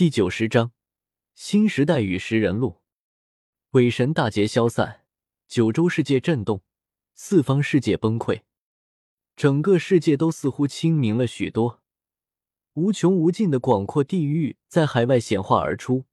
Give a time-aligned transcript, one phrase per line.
[0.00, 0.72] 第九十章
[1.34, 2.80] 新时代与食人录。
[3.72, 5.04] 伪神大劫消散，
[5.46, 6.62] 九州世界震动，
[7.12, 8.40] 四方世界崩溃，
[9.36, 11.82] 整个世界都似乎清明了许多。
[12.72, 16.06] 无穷无尽的广阔地域在海外显化而出，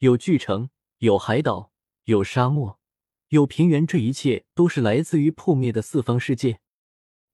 [0.00, 0.68] 有巨城，
[0.98, 1.72] 有海岛，
[2.04, 2.78] 有沙漠，
[3.28, 6.60] 有平原，这一切都是来自于破灭的四方世界。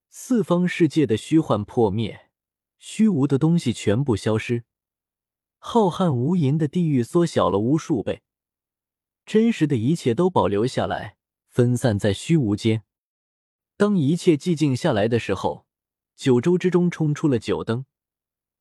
[0.09, 2.31] 四方世界的虚幻破灭，
[2.79, 4.63] 虚无的东西全部消失。
[5.69, 8.23] 浩瀚无垠的地域缩小了无数倍，
[9.27, 11.17] 真实的一切都保留下来，
[11.49, 12.85] 分散在虚无间。
[13.77, 15.67] 当一切寂静下来的时候，
[16.15, 17.85] 九州之中冲出了九灯，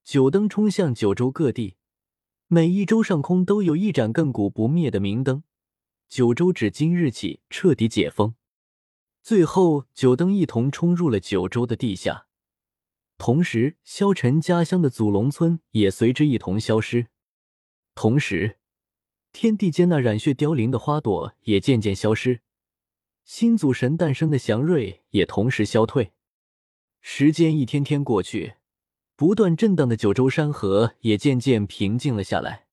[0.04, 1.76] 九灯冲向九州各地，
[2.48, 5.44] 每一州上空都有一盏亘古不灭的明灯。
[6.10, 8.34] 九州指今日起彻底解封，
[9.22, 12.25] 最后九灯一同冲入了九州的地下。
[13.18, 17.08] 同时，萧晨家乡的祖龙村也随之一同消失。
[17.96, 18.58] 同时，
[19.32, 22.42] 天地间那染血凋零的花朵也渐渐消失，
[23.24, 26.12] 新祖神诞生的祥瑞也同时消退。
[27.02, 28.56] 时间一天天过去，
[29.16, 32.68] 不断震荡的九州山河也渐渐平静了下来。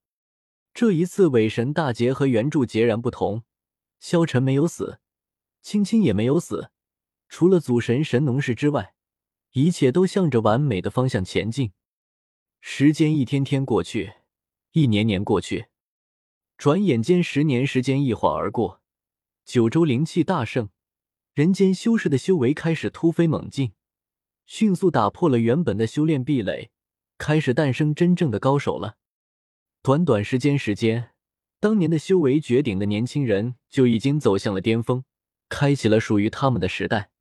[0.73, 3.43] 这一次伪神大劫和原著截然不同，
[3.99, 4.99] 萧晨没有死，
[5.61, 6.71] 青青也没有死，
[7.29, 8.92] 除了祖神神农氏之外。
[9.53, 11.73] 一切都向着完美的方向前进。
[12.59, 14.13] 时间一天天过去，
[14.71, 15.67] 一年年过去，
[16.57, 18.81] 转眼间十年时间一晃而过。
[19.45, 20.69] 九州灵气大盛，
[21.35, 23.73] 人间修士的修为开始突飞猛进，
[24.47, 26.71] 迅速打破了原本的修炼壁垒，
[27.19, 28.97] 开始诞生真正的高手了。
[29.83, 31.11] 短短时间时间，
[31.59, 35.03] 当年的修为绝顶的年轻人就已经走向了巅峰，
[35.47, 37.11] 开启了属于他们的时代。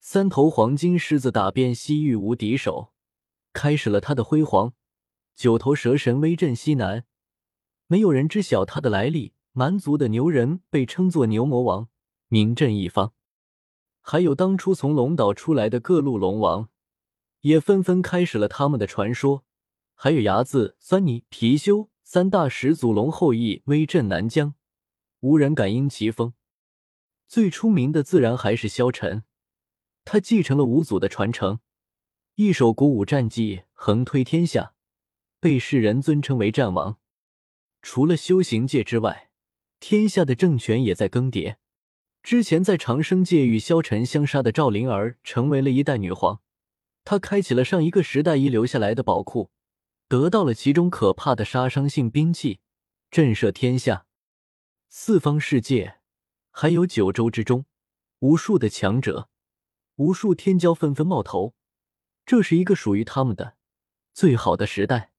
[0.00, 2.92] 三头黄金狮子打遍西域无敌手，
[3.52, 4.72] 开始了他的辉煌。
[5.34, 7.04] 九头蛇神威震西南，
[7.86, 9.34] 没有人知晓他的来历。
[9.52, 11.88] 蛮族的牛人被称作牛魔王，
[12.28, 13.12] 名震一方。
[14.00, 16.68] 还有当初从龙岛出来的各路龙王，
[17.40, 19.44] 也纷纷开始了他们的传说。
[19.96, 24.54] 还有牙子、酸泥、貔貅三大始祖龙后裔威震南疆，
[25.20, 26.34] 无人敢应其风。
[27.26, 29.24] 最出名的自然还是萧晨。
[30.10, 31.60] 他继承了五祖的传承，
[32.36, 34.72] 一手鼓舞战绩，横推天下，
[35.38, 36.96] 被世人尊称为战王。
[37.82, 39.28] 除了修行界之外，
[39.80, 41.56] 天下的政权也在更迭。
[42.22, 46.40] 之前在长生界与萧晨相杀的赵灵儿，成为了一代女皇。
[47.04, 49.50] 她开启了上一个时代遗留下来的宝库，
[50.08, 52.60] 得到了其中可怕的杀伤性兵器，
[53.10, 54.06] 震慑天下。
[54.88, 55.98] 四方世界，
[56.50, 57.66] 还有九州之中，
[58.20, 59.28] 无数的强者。
[59.98, 61.54] 无数天骄纷纷冒头，
[62.24, 63.56] 这是一个属于他们的
[64.12, 65.12] 最好的时代。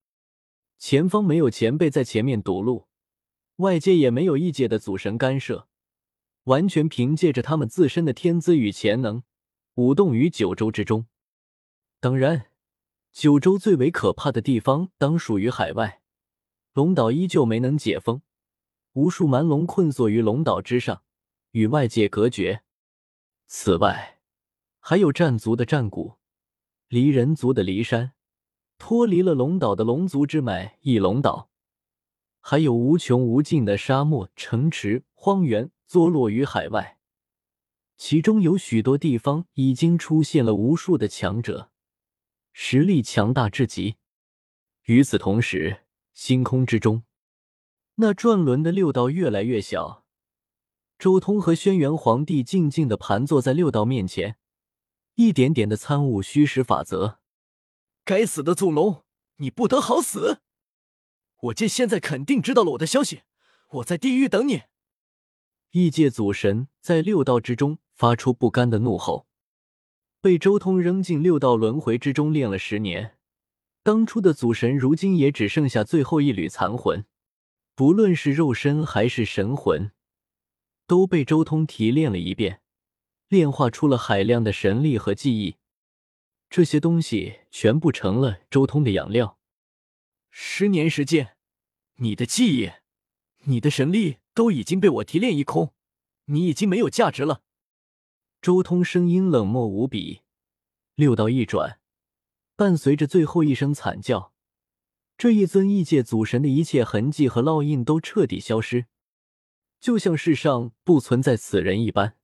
[0.77, 2.87] 前方没有前辈在前面堵路，
[3.57, 5.67] 外界也没有异界的祖神干涉，
[6.43, 9.23] 完全凭借着他们自身的天资与潜能，
[9.75, 11.07] 舞动于九州之中。
[11.99, 12.51] 当然，
[13.11, 16.01] 九州最为可怕的地方当属于海外，
[16.71, 18.21] 龙岛依旧没能解封，
[18.93, 21.03] 无数蛮龙困锁于龙岛之上，
[21.51, 22.63] 与外界隔绝。
[23.45, 24.18] 此外，
[24.89, 26.15] 还有战族的战鼓，
[26.87, 28.13] 离人族的离山，
[28.79, 31.51] 脱离了龙岛的龙族之脉翼龙岛，
[32.39, 36.97] 还有无穷无尽的沙漠、城池、荒原坐落于海外，
[37.97, 41.69] 其中有许多地方已经出现了无数的强者，
[42.51, 43.97] 实力强大至极。
[44.85, 45.81] 与此同时，
[46.15, 47.03] 星空之中，
[47.97, 50.03] 那转轮的六道越来越小，
[50.97, 54.37] 周通和轩辕皇帝静静的盘坐在六道面前。
[55.19, 57.19] 一点点的参悟虚实法则。
[58.05, 59.03] 该死的祖龙，
[59.35, 60.39] 你不得好死！
[61.41, 63.23] 我见现在肯定知道了我的消息，
[63.71, 64.61] 我在地狱等你。
[65.71, 69.27] 异界祖神在六道之中发出不甘的怒吼。
[70.21, 73.17] 被周通扔进六道轮回之中练了十年，
[73.83, 77.05] 当初的祖神如今也只剩下最后一缕残魂，
[77.75, 79.91] 不论是肉身还是神魂，
[80.87, 82.61] 都被周通提炼了一遍。
[83.29, 85.57] 炼化出了海量的神力和记忆，
[86.49, 89.37] 这些东西全部成了周通的养料。
[90.31, 91.37] 十年时间，
[91.97, 92.71] 你的记忆、
[93.43, 95.75] 你的神力都已经被我提炼一空，
[96.25, 97.43] 你已经没有价值了。
[98.41, 100.21] 周通声音冷漠无比，
[100.95, 101.79] 六道一转，
[102.55, 104.33] 伴随着最后一声惨叫，
[105.19, 108.87] 这一尊异界祖神的一切痕迹和烙印都彻底消失，
[109.79, 112.15] 就像世上不存在此人一般。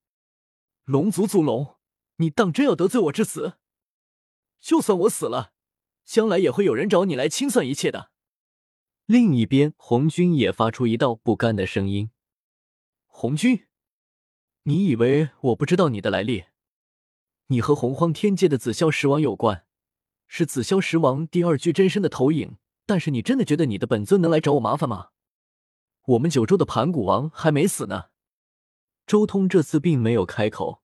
[0.86, 1.78] 龙族祖龙，
[2.18, 3.54] 你当真要得罪我至死？
[4.62, 5.54] 就算我死了，
[6.04, 8.12] 将来也会有人找你来清算一切的。
[9.08, 12.12] 另一边，红军也发出一道不甘的声音
[13.08, 13.66] ：“红军，
[14.64, 16.46] 你以为我不知道你的来历？
[17.48, 19.66] 你和洪荒天界的紫霄石王有关，
[20.28, 22.58] 是紫霄石王第二具真身的投影。
[22.86, 25.10] 但是你真的觉得你的本尊能来找我麻烦吗？
[26.06, 28.10] 我们九州的盘古王还没死呢。”
[29.06, 30.82] 周通这次并没有开口，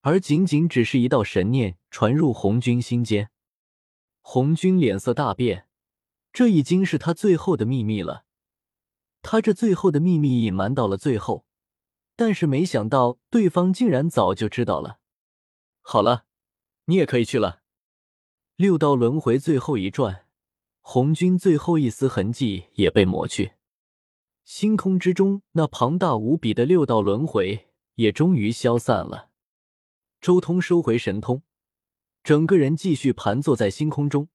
[0.00, 3.30] 而仅仅只是一道神念传入红军心间。
[4.20, 5.66] 红军脸色大变。
[6.32, 8.24] 这已经是他最后的秘密了，
[9.20, 11.44] 他这最后的秘密隐瞒到了最后，
[12.14, 15.00] 但是没想到对方竟然早就知道了。
[15.80, 16.26] 好了，
[16.84, 17.62] 你也可以去了。
[18.54, 20.26] 六道轮回最后一转，
[20.82, 23.54] 红军最后一丝痕迹也被抹去，
[24.52, 29.30] 星空之中那庞大无比的六道轮回也终于消散了。
[30.20, 31.44] 周通收回神通，
[32.24, 34.28] 整个人继续盘坐在星空中。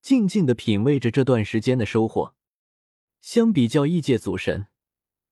[0.00, 2.36] 静静的品味着这段时间的收获。
[3.20, 4.68] 相比较异界祖神，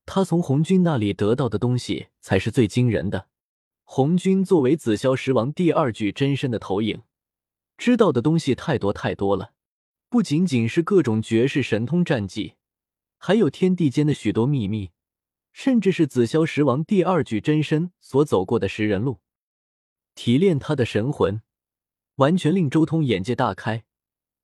[0.04, 3.28] 他从红军那里得到的东西才是最惊人的。
[3.84, 7.02] 红军作为紫霄石王第二具真身的投影，
[7.76, 9.52] 知道的东西太多太多了，
[10.08, 12.54] 不仅仅是各种绝世神通战技，
[13.18, 14.92] 还有天地间的许多秘密，
[15.52, 19.20] 甚至是紫霄石王第二具真身所走过的食人路。
[20.14, 21.42] 提炼他的神魂，
[22.16, 23.84] 完全令周通眼界大开。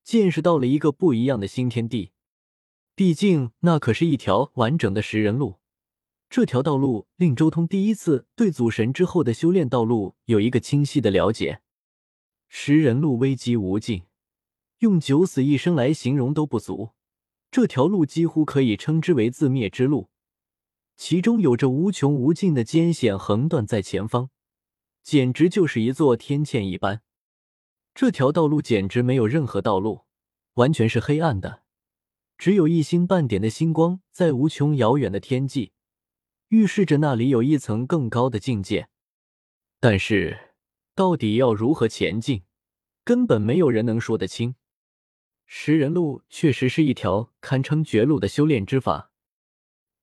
[0.03, 2.13] 见识到了一个不一样的新天地，
[2.95, 5.61] 毕竟那可是一条完整的食人路。
[6.29, 11.63] 这条道路令周通第一次对祖神之后的修炼道路有一个清晰的了解。
[12.49, 14.03] 食人路危机无尽，
[14.81, 16.91] 用九死一生来形容都不足。
[17.55, 20.09] 这条路几乎可以称之为自灭之路，
[20.97, 24.31] 其中有着无穷无尽的艰险横断在前方，
[25.05, 27.03] 简直就是一座天堑一般。
[27.95, 30.01] 这条道路简直没有任何道路，
[30.55, 31.63] 完全是黑暗的，
[32.37, 35.71] 只有一星半点的星光在无穷遥远的天际，
[36.49, 38.89] 预示着那里有一层更高的境界。
[39.79, 40.57] 但是，
[40.97, 42.43] 到底要如何前进，
[43.05, 44.57] 根本没有人能说得清。
[45.47, 49.11] 食人路确实是一条堪称绝路的修炼之法，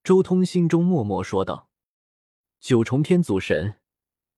[0.03, 1.69] 周通心中默默说道
[2.59, 3.75] ：“九重天祖神。”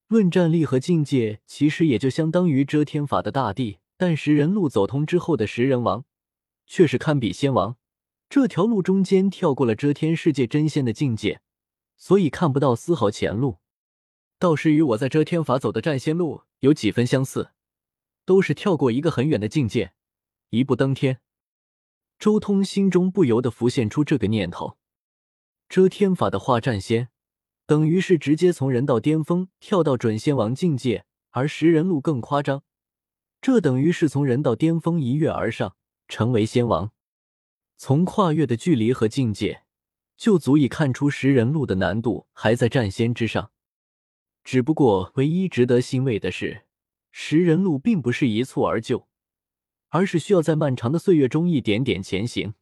[0.08, 3.80] 论战力和境界，其实也就相当于遮天法的大帝。
[3.96, 6.04] 但食人路走通之后的食人王，
[6.66, 7.78] 却是堪比仙王。
[8.28, 11.42] 这条路中间跳过了遮天世界真仙的境界，
[11.96, 13.60] 所以看不到丝毫前路。
[14.40, 17.52] 倒是与我在遮天法走的战仙路有几分相似，
[18.26, 19.94] 都是跳过一个很远的境界，
[20.54, 21.20] 一步登天。
[22.20, 24.78] 周通心中不由得浮现出这个念头：
[25.68, 27.10] 遮天法的化战仙。
[27.66, 32.62] 等于是直接从人道巅峰跳到准仙王境界，而食人路更夸张，
[33.42, 35.76] 这等于是从人道巅峰一跃而上，
[36.08, 36.92] 成为仙王。
[37.76, 39.64] 从跨越的距离和境界，
[40.16, 43.50] 就足以看出食人路的难度还在战仙之上。
[44.44, 46.66] 只不过，唯一值得欣慰的是，
[47.12, 49.08] 食人路并不是一蹴而就，
[49.94, 52.56] 而是需要在漫长的岁月中一点点前行，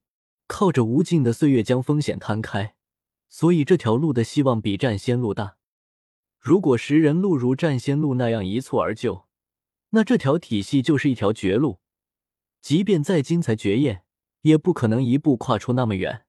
[0.48, 2.76] 靠着无尽的岁月将风险摊开。
[3.30, 5.56] 所以这条路的希望比占仙路大。
[6.42, 9.28] 如果食人路如占仙路那样一蹴而就，
[9.92, 11.80] 那这条体系就是一条绝路，
[12.62, 14.04] 即便再精彩绝艳，
[14.42, 16.26] 也不可能一步跨出那么远。